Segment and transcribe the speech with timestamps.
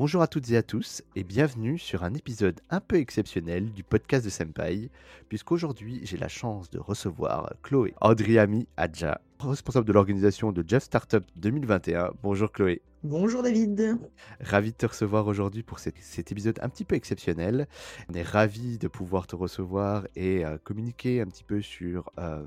[0.00, 3.84] Bonjour à toutes et à tous et bienvenue sur un épisode un peu exceptionnel du
[3.84, 4.88] podcast de Senpai,
[5.28, 11.22] puisqu'aujourd'hui j'ai la chance de recevoir Chloé Andriami Adja, responsable de l'organisation de Jeff Startup
[11.36, 12.12] 2021.
[12.22, 12.80] Bonjour Chloé.
[13.02, 13.96] Bonjour David.
[14.40, 15.96] Ravi de te recevoir aujourd'hui pour cet,
[16.30, 17.66] épisode un petit peu exceptionnel.
[18.10, 22.44] On est ravi de pouvoir te recevoir et euh, communiquer un petit peu sur euh,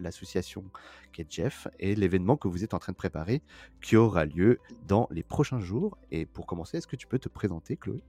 [0.00, 0.64] l'association
[1.12, 3.42] qu'est Jeff et l'événement que vous êtes en train de préparer
[3.80, 5.96] qui aura lieu dans les prochains jours.
[6.10, 8.02] Et pour commencer, est-ce que tu peux te présenter Chloé?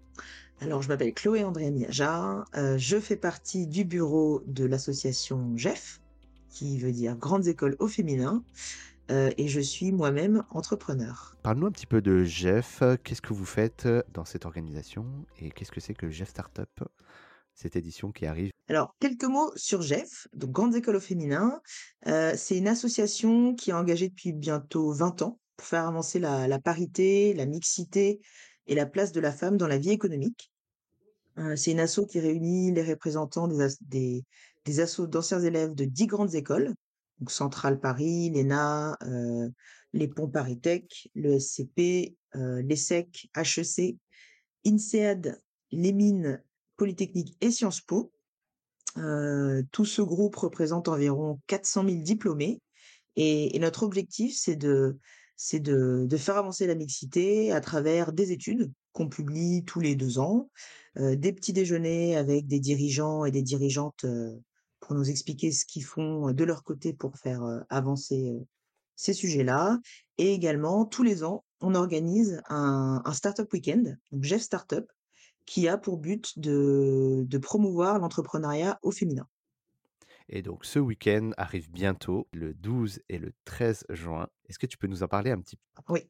[0.62, 6.02] Alors je m'appelle Chloé André Miaja, euh, je fais partie du bureau de l'association Jeff
[6.50, 8.44] qui veut dire Grandes Écoles au féminin.
[9.12, 11.36] Euh, et je suis moi-même entrepreneur.
[11.44, 12.82] Parle-nous un petit peu de Jeff.
[13.04, 15.06] Qu'est-ce que vous faites dans cette organisation
[15.40, 16.70] et qu'est-ce que c'est que Jeff Startup,
[17.54, 18.52] cette édition qui arrive?
[18.70, 21.62] Alors, quelques mots sur Jeff, donc Grandes Écoles au féminin.
[22.08, 26.60] Euh, c'est une association qui est engagée depuis bientôt 20 ans pour faire avancer la,
[26.60, 28.22] parité, la mixité
[28.68, 30.52] et la place de la femme dans la vie économique.
[31.38, 34.24] Euh, c'est une asso qui réunit les représentants des, des,
[34.64, 36.74] des assos d'anciens élèves de 10 grandes écoles
[37.24, 39.50] donc Centrale Paris, l'ENA, euh,
[39.94, 43.96] les ponts Paris Tech, le SCP, euh, l'ESSEC, HEC,
[44.66, 45.40] INSEAD,
[45.72, 46.44] les mines,
[46.76, 48.12] Polytechnique et Sciences Po.
[48.98, 52.62] Euh, tout ce groupe représente environ 400 000 diplômés
[53.16, 54.98] et, notre objectif, c'est de,
[56.18, 60.50] faire avancer la mixité à travers des études qu'on publie tous les deux ans,
[60.98, 64.06] des petits déjeuners avec des dirigeants et des dirigeantes
[64.84, 68.46] pour nous expliquer ce qu'ils font de leur côté pour faire avancer
[68.96, 69.80] ces sujets-là.
[70.18, 74.86] Et également, tous les ans, on organise un, Startup Weekend, donc Jeff Startup,
[75.46, 79.28] qui a pour but de, promouvoir l'entrepreneuriat au féminin.
[80.30, 84.28] Et donc ce week-end arrive bientôt, le 12 et le 13 juin.
[84.48, 86.02] Est-ce que tu peux nous en parler un petit peu Oui.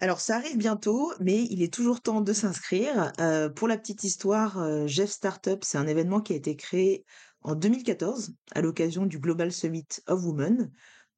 [0.00, 3.12] Alors ça arrive bientôt, mais il est toujours temps de s'inscrire.
[3.54, 7.04] pour la petite histoire, Jeff Startup, c'est un événement qui a été créé
[7.42, 10.70] en 2014 à l'occasion du Global Summit of Women,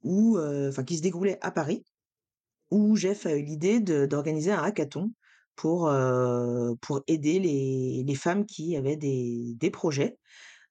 [0.04, 1.84] enfin, qui se déroulait à Paris,
[2.70, 5.12] où Jeff a eu l'idée d'organiser un hackathon
[5.56, 5.92] pour,
[6.80, 10.16] pour aider les, femmes qui avaient des, projets.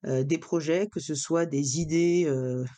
[0.04, 2.30] des projets, que ce soit des idées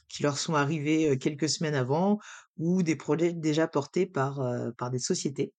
[0.09, 2.19] qui leur sont arrivées quelques semaines avant
[2.59, 4.41] ou des projets déjà portés par,
[4.91, 5.53] des sociétés.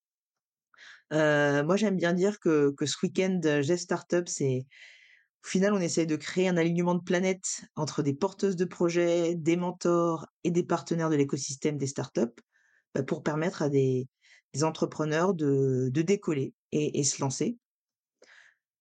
[1.12, 4.66] moi, j'aime bien dire que ce week-end Jeff Startup, c'est
[5.46, 9.36] au final, on essaye de créer un alignement de planètes entre des porteuses de projets,
[9.36, 12.34] des mentors et des partenaires de l'écosystème des startups
[12.96, 14.08] bah, pour permettre à des,
[14.64, 17.58] entrepreneurs de, décoller et, se lancer.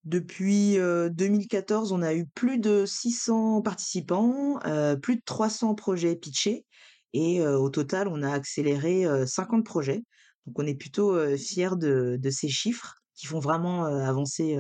[0.05, 4.59] Depuis 2014, on a eu plus de 600 participants,
[5.03, 6.65] plus de 300 projets pitchés
[7.13, 10.03] et au total, on a accéléré 50 projets.
[10.47, 14.57] Donc on est plutôt fiers de, ces chiffres qui font vraiment avancer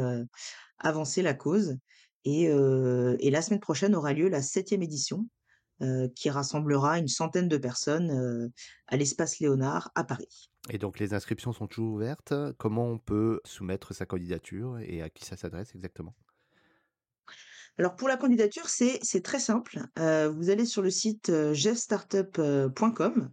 [1.22, 1.78] la cause.
[2.24, 5.26] Et, la semaine prochaine aura lieu la septième édition,
[6.14, 8.50] qui rassemblera une centaine de personnes
[8.86, 10.50] à l'espace Léonard à Paris.
[10.70, 12.32] Et donc les inscriptions sont toujours ouvertes.
[12.58, 16.14] Comment on peut soumettre sa candidature et à qui ça s'adresse exactement?
[17.76, 19.80] Alors pour la candidature, c'est très simple.
[19.96, 23.30] vous allez sur le site jeffstartup.com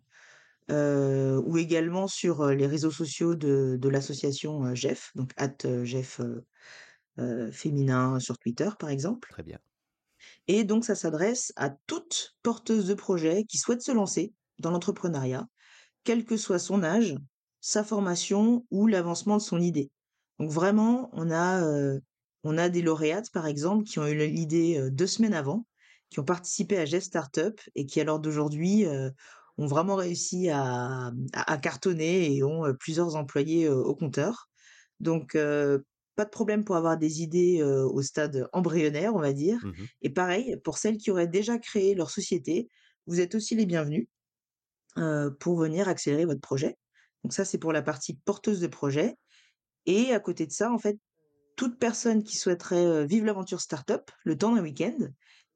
[0.69, 6.19] ou également sur les réseaux sociaux de, de l'association Jeff, donc at Jeff
[7.51, 9.29] féminin sur Twitter, par exemple.
[9.31, 9.59] Très bien.
[10.47, 15.47] Et donc, ça s'adresse à toute porteuse de projet qui souhaite se lancer dans l'entrepreneuriat,
[16.03, 17.15] quel que soit son âge,
[17.59, 19.89] sa formation ou l'avancement de son idée.
[20.39, 21.63] Donc vraiment, on a,
[22.43, 25.65] on a des lauréates, par exemple, qui ont eu l'idée deux semaines avant,
[26.09, 28.85] qui ont participé à Jeff Startup et qui, à l'heure d'aujourd'hui,
[29.57, 34.49] ont vraiment réussi à, à, cartonner et ont plusieurs employés au compteur.
[34.99, 35.37] Donc,
[36.15, 39.59] pas de problème pour avoir des idées au stade embryonnaire, on va dire.
[39.65, 42.69] Mmh et pareil, pour celles qui auraient déjà créé leur société,
[43.07, 44.07] vous êtes aussi les bienvenus
[45.39, 46.77] pour venir accélérer votre projet.
[47.23, 49.15] Donc ça, c'est pour la partie porteuse de projet.
[49.85, 50.97] Et à côté de ça, en fait,
[51.55, 54.97] toute personne qui souhaiterait vivre l'aventure startup le temps d'un week-end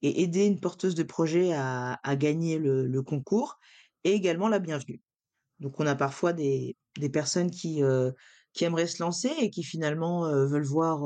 [0.02, 3.60] et aider une porteuse de projet à, gagner le, concours
[4.04, 5.02] est également la bienvenue.
[5.60, 7.82] Donc on a parfois des, des personnes qui,
[8.56, 11.02] qui aimeraient se lancer et qui finalement veulent voir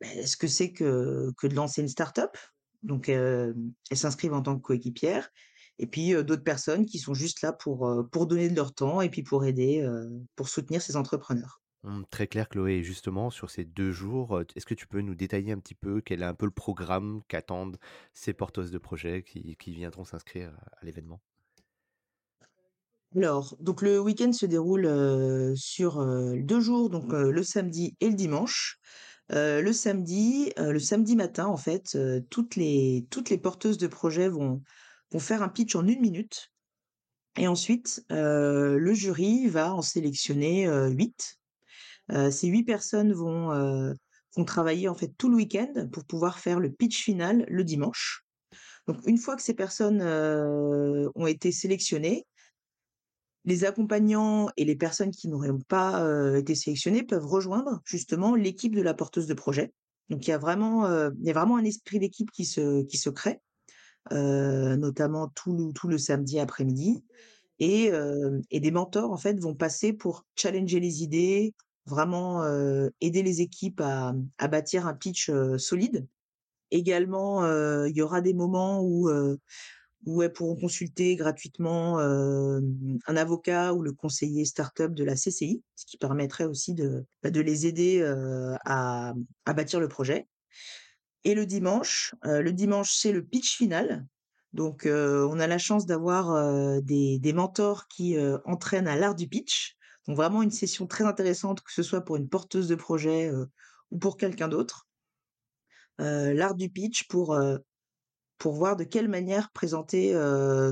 [0.00, 2.36] ben, ce que c'est que, que de lancer une start-up.
[2.82, 3.54] Donc, elles
[3.92, 5.28] s'inscrivent en tant que coéquipière.
[5.78, 9.10] Et puis, d'autres personnes qui sont juste là pour, pour donner de leur temps et
[9.10, 9.86] puis pour aider,
[10.34, 11.60] pour soutenir ces entrepreneurs.
[11.84, 12.82] Mmh, très clair, Chloé.
[12.82, 16.22] Justement, sur ces deux jours, est-ce que tu peux nous détailler un petit peu quel
[16.22, 17.78] est un peu le programme qu'attendent
[18.14, 21.20] ces porteuses de projets qui, qui viendront s'inscrire à l'événement?
[23.16, 24.86] Alors, donc le week-end se déroule,
[25.56, 28.76] sur, heu, 2 jours, donc heu, le samedi et le dimanche.
[29.30, 31.96] Le samedi, le samedi matin, en fait,
[32.30, 34.62] toutes les toutes les porteuses de projets vont
[35.12, 36.50] vont faire un pitch en une minute
[37.38, 41.36] et ensuite, le jury va en sélectionner, heu, 8.
[42.12, 43.50] Heu, ces 8 personnes vont,
[44.36, 48.22] vont travailler, en fait, tout le week-end pour pouvoir faire le pitch final le dimanche.
[48.88, 52.26] Donc une fois que ces personnes, ont été sélectionnées,
[53.44, 56.04] les accompagnants et les personnes qui n'auraient pas,
[56.36, 59.72] été sélectionnées peuvent rejoindre justement l'équipe de la porteuse de projet.
[60.10, 62.96] Donc il y a vraiment, il y a vraiment un esprit d'équipe qui se qui
[62.96, 63.40] se crée,
[64.10, 67.04] notamment tout le tout le samedi après-midi
[67.58, 67.90] et
[68.50, 71.54] et des mentors en fait vont passer pour challenger les idées,
[71.86, 72.44] vraiment,
[73.00, 76.06] aider les équipes à à bâtir un pitch, solide.
[76.70, 77.46] Également,
[77.84, 79.10] il y aura des moments où,
[80.04, 85.86] où elles pourront consulter gratuitement, un avocat ou le conseiller start-up de la CCI, ce
[85.86, 88.02] qui permettrait aussi de, bah, les aider,
[88.64, 89.14] à
[89.46, 90.26] bâtir le projet
[91.24, 94.06] et le dimanche, le dimanche, c'est le pitch final.
[94.52, 99.76] Donc, on a la chance d'avoir, des mentors qui, entraînent à l'art du pitch.
[100.06, 103.30] Donc vraiment une session très intéressante, que ce soit pour une porteuse de projet,
[103.90, 104.88] ou pour quelqu'un d'autre.
[105.98, 107.38] L'art du pitch pour,
[108.38, 110.12] pour voir de quelle manière présenter,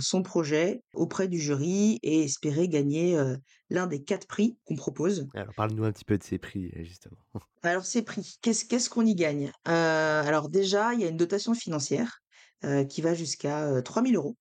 [0.01, 3.19] son projet auprès du jury et espérer gagner,
[3.71, 5.27] l'un des 4 prix qu'on propose.
[5.35, 7.19] Alors parle-nous un petit peu de ces prix, heu, justement.
[7.63, 9.49] Alors ces prix, qu'est-ce qu'est-ce qu'on y gagne?
[9.67, 12.21] Heu, alors déjà, il y a une dotation financière,
[12.89, 14.37] qui va jusqu'à, heu, 3 000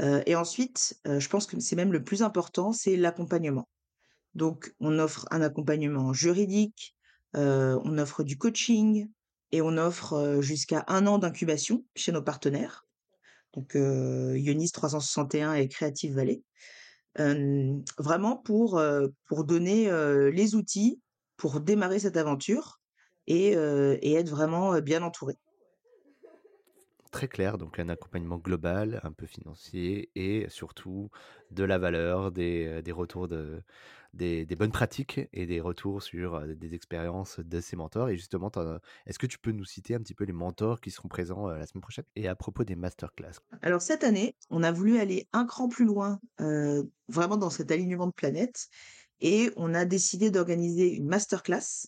[0.00, 0.04] €.
[0.04, 3.68] Heu et ensuite, je pense que c'est même le plus important, c'est l'accompagnement.
[4.34, 6.96] Donc on offre un accompagnement juridique,
[7.34, 9.08] on offre du coaching
[9.52, 12.86] et on offre, jusqu'à un an d'incubation chez nos partenaires.
[13.54, 16.42] Donc Ionis 361 et Creative Valley.
[17.98, 18.80] Vraiment pour,
[19.26, 19.90] pour donner,
[20.30, 21.00] les outils
[21.36, 22.80] pour démarrer cette aventure
[23.26, 25.36] et et être vraiment, bien entouré.
[27.12, 31.08] Très clair, donc un accompagnement global, un peu financier et surtout
[31.50, 33.62] de la valeur, des, heu, des retours de
[34.12, 38.16] des des bonnes pratiques et des retours sur, heu, des expériences de ces mentors et
[38.16, 38.58] justement, tu
[39.06, 41.66] est-ce que tu peux nous citer un petit peu les mentors qui seront présents, la
[41.66, 42.04] semaine prochaine?
[42.14, 43.40] Et à propos des masterclass?
[43.62, 46.20] Alors cette année, on a voulu aller un cran plus loin,
[47.08, 48.68] vraiment dans cet alignement de planètes
[49.20, 51.86] et on a décidé d'organiser une masterclass,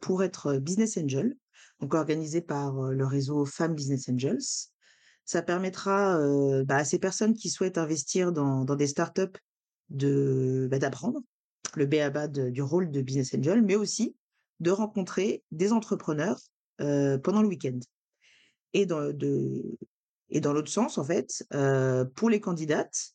[0.00, 1.36] pour être, business angel,
[1.80, 4.70] donc organisée par, le réseau Femmes Business Angels.
[5.24, 6.18] Ça permettra,
[6.64, 9.38] bah, à ces personnes qui souhaitent investir dans des startups
[9.88, 11.20] de, bah, d'apprendre
[11.74, 14.16] le b.a-ba du rôle de business angel, mais aussi
[14.60, 16.38] de rencontrer des entrepreneurs,
[16.78, 17.78] pendant le week-end
[18.74, 21.46] et dans l'autre sens, en fait,
[22.14, 23.14] pour les candidates,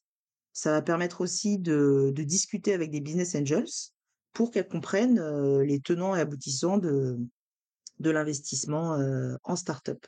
[0.53, 3.67] ça va permettre aussi de discuter avec des business angels
[4.33, 5.21] pour qu'elles comprennent,
[5.61, 7.19] les tenants et aboutissants de
[7.99, 8.97] de l'investissement,
[9.43, 10.05] en start-up.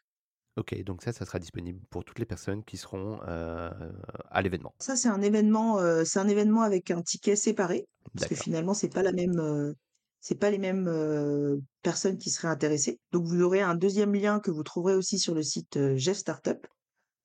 [0.57, 4.73] OK, donc ça, ça sera disponible pour toutes les personnes qui seront, à l'événement?
[4.79, 8.93] Ça, c'est un événement, c'est un événement avec un ticket séparé, parce que finalement, c'est
[8.93, 9.73] pas la même,
[10.19, 12.99] c'est pas les mêmes, personnes qui seraient intéressées.
[13.11, 16.67] Donc vous aurez un deuxième lien que vous trouverez aussi sur le site, Jeff Startup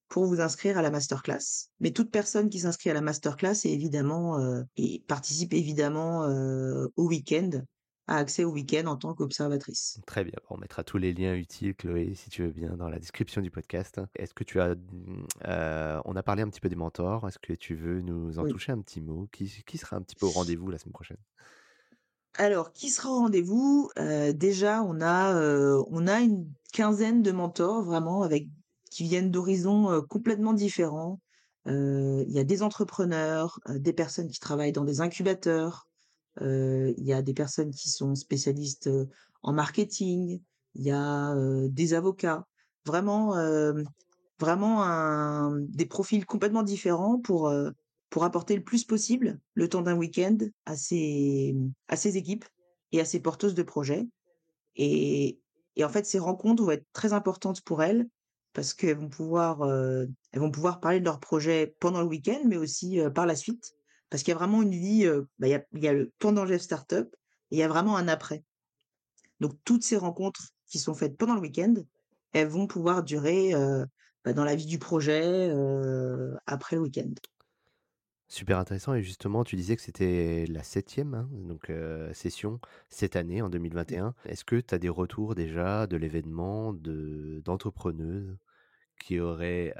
[0.09, 1.69] pour vous inscrire à la masterclass.
[1.81, 4.39] Mais toute personne qui s'inscrit à la masterclass est évidemment,
[4.77, 6.29] et participe évidemment,
[6.94, 7.51] au week-end,
[8.06, 10.01] a accès au week-end en tant qu'observatrice.
[10.06, 12.98] Très bien, on mettra tous les liens utiles, Chloé, si tu veux bien, dans la
[12.98, 14.01] description du podcast.
[14.15, 17.55] Est-ce que tu as, heu, on a parlé un petit peu des mentors, est-ce que
[17.55, 18.46] tu veux nous en Oui.
[18.46, 19.27] toucher un petit mot?
[19.32, 21.17] Qui qui sera un petit peu au rendez-vous la semaine prochaine?
[22.39, 23.91] Alors, qui sera au rendez-vous?
[23.98, 28.48] Heu, déjà, on a, heu, on a une quinzaine de mentors vraiment avec
[28.91, 31.20] qui viennent d'horizons, complètement différents.
[31.67, 35.89] Il y a des entrepreneurs, des personnes qui travaillent dans des incubateurs,
[36.40, 38.90] il y a des personnes qui sont spécialistes,
[39.43, 40.40] en marketing,
[40.74, 41.34] il y a,
[41.69, 42.46] des avocats.
[42.84, 43.34] Vraiment,
[44.38, 47.52] vraiment des profils complètement différents pour,
[48.10, 52.44] pour apporter le plus possible, le temps d'un week-end, à ces, mmh, à ces équipes
[52.93, 54.06] et à ces porteuses de projets
[54.76, 55.40] et
[55.76, 58.08] et en fait, ces rencontres vont être très importantes pour elles
[58.55, 59.62] parce qu'elles vont pouvoir,
[60.32, 63.74] elles vont pouvoir parler de leur projet pendant le week-end, mais aussi, par la suite.
[64.10, 65.06] Parce qu'il y a vraiment une vie,
[65.39, 67.08] bah, il y a il y a le pendant Jeff Startup
[67.51, 68.44] et il y a vraiment un après.
[69.41, 71.75] Donc toutes ces rencontres qui sont faites pendant le week-end,
[72.32, 73.53] elles vont pouvoir durer,
[74.25, 75.51] bah, dans la vie du projet,
[76.46, 77.13] après le week-end.
[78.29, 81.70] Super intéressant et justement, tu disais que c'était la septième hein, donc
[82.13, 82.60] session
[82.91, 84.15] cette année en 2021.
[84.25, 88.36] Est-ce que tu as des retours déjà de l'événement, de d'entrepreneuses
[88.98, 89.75] qui auraient,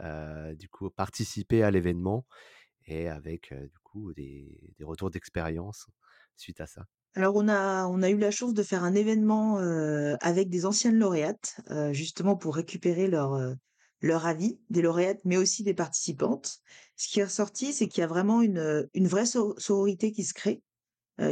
[0.59, 2.27] du coup participé à l'événement
[2.87, 5.87] et avec du coup des, retours d'expérience
[6.37, 6.85] suite à ça.
[7.15, 9.57] Alors on a on a eu la chance de faire un événement,
[10.21, 11.61] avec des anciennes lauréates,
[11.93, 13.55] justement pour récupérer leur,
[14.01, 16.59] leur avis, des lauréates, mais aussi des participantes.
[16.97, 20.25] Ce qui est ressorti, c'est qu'il y a vraiment une, une vraie soro sororité qui
[20.25, 20.63] se crée,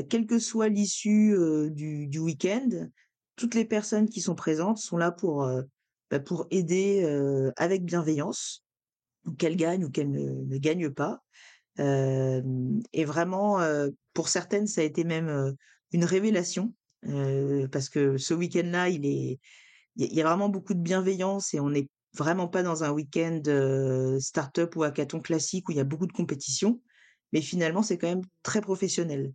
[0.09, 1.37] quelle que soit l'issue,
[1.71, 2.89] du du week-end.
[3.37, 5.47] Toutes les personnes qui sont présentes sont là pour,
[6.11, 7.05] bah, pour aider,
[7.57, 8.64] avec bienveillance,
[9.39, 11.23] qu'elles gagnent ou qu'elles ne ne gagnent pas.
[11.79, 15.57] Hem et vraiment, heu, pour certaines, ça a été même,
[15.93, 16.75] une révélation,
[17.73, 19.41] parce que ce week-end-là, il est
[19.97, 23.43] il y a vraiment beaucoup de bienveillance et on n'est vraiment pas dans un week-end,
[24.21, 26.81] start-up ou hackathon classique où il y a beaucoup de compétition,
[27.33, 29.33] mais finalement, c'est quand même très professionnel.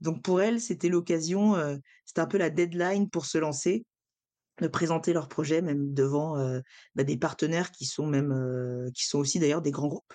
[0.00, 1.56] Donc pour elles, c'était l'occasion,
[2.06, 3.84] c'était un peu la deadline pour se lancer,
[4.62, 6.36] de présenter leur projet même devant,
[6.94, 10.14] bah, des partenaires qui sont même, qui sont aussi d'ailleurs des grands groupes,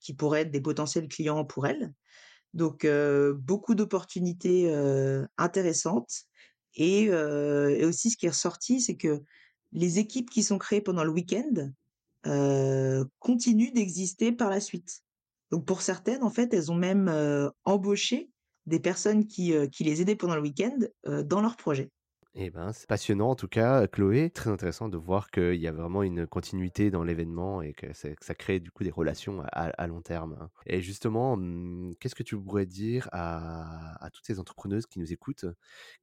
[0.00, 1.92] qui pourraient être des potentiels clients pour elles.
[2.54, 2.86] Donc
[3.34, 4.74] beaucoup d'opportunités,
[5.38, 6.24] intéressantes
[6.74, 9.22] et et aussi ce qui est ressorti, c'est que
[9.72, 11.70] les équipes qui sont créées pendant le week-end,
[13.18, 15.00] continuent d'exister par la suite.
[15.50, 17.10] Donc pour certaines, en fait, elles ont même,
[17.64, 18.30] embauché
[18.66, 20.78] des personnes qui, qui les aidaient pendant le week-end,
[21.24, 21.90] dans leurs projets.
[22.34, 24.30] Eh ben, c'est passionnant en tout cas, Chloé.
[24.30, 28.34] Très intéressant de voir qu'il y a vraiment une continuité dans l'événement et que, ça
[28.34, 30.38] crée du coup des relations à, long terme.
[30.40, 30.50] hein.
[30.64, 35.44] Et justement, hum, qu'est-ce que tu pourrais dire à, toutes ces entrepreneuses qui nous écoutent,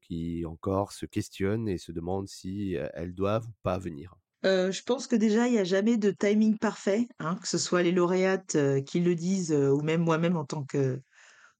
[0.01, 4.13] qui encore se questionnent et se demandent si euh, elles doivent ou pas venir?
[4.43, 7.57] Heu, je pense que déjà, il y a jamais de timing parfait, hein, que ce
[7.57, 10.65] soit les lauréates, heu, qui le disent, ou même moi-même en tant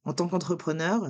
[0.06, 1.10] en tant qu'entrepreneur.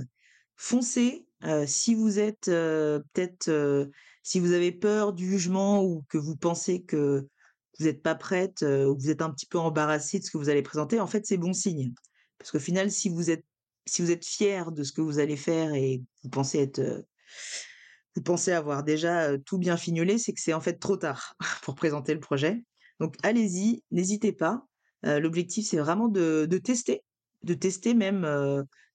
[0.57, 1.28] Foncez,
[1.65, 3.89] si vous êtes, peut-être,
[4.23, 7.27] si vous avez peur du jugement ou que vous pensez que
[7.79, 10.37] vous êtes pas prête, ou que vous êtes un petit peu embarrassée de ce que
[10.37, 11.93] vous allez présenter, en fait, c'est bon signe.
[12.37, 13.45] Parce qu'au final, si vous êtes
[13.89, 17.05] si vous êtes fier de ce que vous allez faire et vous pensez être,
[18.15, 21.75] vous pensez avoir déjà, tout bien fignolé, c'est que c'est en fait trop tard pour
[21.75, 22.63] présenter le projet.
[22.99, 24.65] Donc allez-y, n'hésitez pas.
[25.03, 27.03] L'objectif, c'est vraiment de tester,
[27.43, 28.25] de tester même,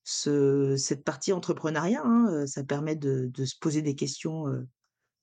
[0.04, 4.44] ce cette partie entrepreneuriat, hein, ça permet de se poser des questions,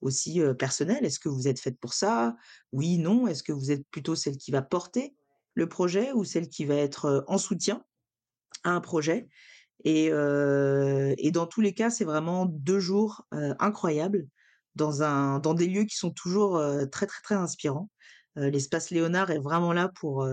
[0.02, 1.06] aussi, personnelles.
[1.06, 2.36] Est-ce que vous êtes faite pour ça?
[2.72, 3.28] Oui, non?
[3.28, 5.16] Est-ce que vous êtes plutôt celle qui va porter
[5.54, 7.84] le projet ou celle qui va être, en soutien
[8.64, 9.28] à un projet?
[9.84, 14.28] Et dans tous les cas, c'est vraiment 2 jours, incroyables
[14.76, 16.60] dans des lieux qui sont toujours,
[16.92, 17.92] très, très, très inspirants.
[18.36, 20.28] L'espace Léonard est vraiment là pour,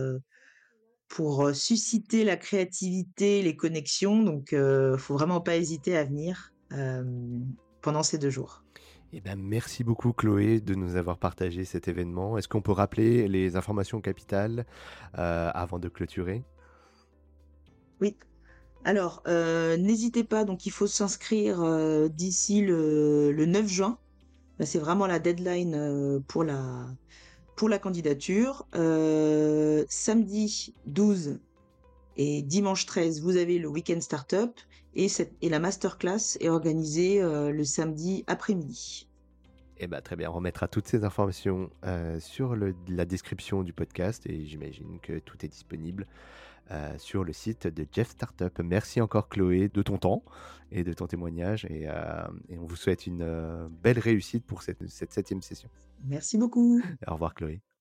[1.09, 6.53] pour, susciter la créativité, les connexions donc heu, faut vraiment pas hésiter à venir,
[7.81, 8.63] pendant ces 2 jours.
[9.15, 12.37] Eh ben, merci beaucoup Chloé de nous avoir partagé cet événement.
[12.37, 14.67] Est-ce qu'on peut rappeler les informations capitales
[15.17, 16.45] euh, avant de clôturer?
[18.03, 18.17] Oui.
[18.85, 21.63] Alors, n'hésitez pas, donc il faut s'inscrire,
[22.11, 23.99] d'ici le le 9 juin.
[24.59, 26.87] Bah, c'est vraiment la deadline, pour la
[27.59, 28.67] pour la candidature.
[28.77, 31.41] Heu, samedi 12
[32.17, 34.53] et dimanche 13, vous avez le week-end startup
[34.95, 39.09] et cette et la masterclass est organisée, heu, le samedi après-midi.
[39.79, 44.25] Eh ben, très bien, on remettra toutes ces informations euh, sur la description du podcast
[44.27, 46.07] et j'imagine que tout est disponible
[46.71, 48.57] euh, sur le site de Jeff Startup.
[48.61, 50.23] Merci encore Chloé de ton temps
[50.71, 54.87] et de ton témoignage et, euh, on vous souhaite une euh, belle réussite pour cette
[54.89, 55.71] septième session.
[56.05, 56.83] Merci beaucoup.
[57.07, 57.61] Au revoir Chloé.